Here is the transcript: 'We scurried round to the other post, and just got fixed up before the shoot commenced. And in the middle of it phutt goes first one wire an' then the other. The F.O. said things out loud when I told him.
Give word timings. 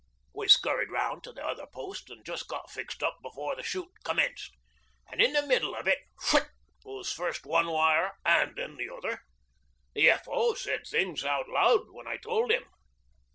'We 0.33 0.47
scurried 0.47 0.89
round 0.89 1.23
to 1.25 1.31
the 1.31 1.45
other 1.45 1.67
post, 1.67 2.09
and 2.09 2.25
just 2.25 2.47
got 2.47 2.71
fixed 2.71 3.03
up 3.03 3.19
before 3.21 3.55
the 3.55 3.61
shoot 3.61 3.87
commenced. 4.03 4.51
And 5.11 5.21
in 5.21 5.33
the 5.33 5.45
middle 5.45 5.75
of 5.75 5.87
it 5.87 5.99
phutt 6.19 6.49
goes 6.83 7.13
first 7.13 7.45
one 7.45 7.67
wire 7.67 8.17
an' 8.25 8.55
then 8.55 8.77
the 8.77 8.89
other. 8.89 9.19
The 9.93 10.09
F.O. 10.09 10.55
said 10.55 10.87
things 10.87 11.23
out 11.23 11.47
loud 11.49 11.91
when 11.91 12.07
I 12.07 12.17
told 12.17 12.49
him. 12.51 12.63